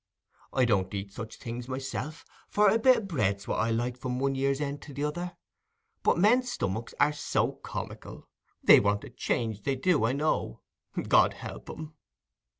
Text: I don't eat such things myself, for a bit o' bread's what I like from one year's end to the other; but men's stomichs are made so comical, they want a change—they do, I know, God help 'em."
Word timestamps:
I 0.51 0.65
don't 0.65 0.91
eat 0.95 1.11
such 1.13 1.35
things 1.35 1.67
myself, 1.67 2.25
for 2.49 2.69
a 2.69 2.79
bit 2.79 2.97
o' 2.97 3.01
bread's 3.01 3.47
what 3.47 3.59
I 3.59 3.69
like 3.69 3.95
from 3.95 4.17
one 4.17 4.33
year's 4.33 4.59
end 4.59 4.81
to 4.81 4.93
the 4.95 5.03
other; 5.03 5.37
but 6.01 6.17
men's 6.17 6.49
stomichs 6.49 6.95
are 6.99 7.09
made 7.09 7.15
so 7.15 7.51
comical, 7.61 8.27
they 8.63 8.79
want 8.79 9.03
a 9.03 9.11
change—they 9.11 9.75
do, 9.75 10.03
I 10.05 10.13
know, 10.13 10.61
God 11.07 11.33
help 11.35 11.69
'em." 11.69 11.93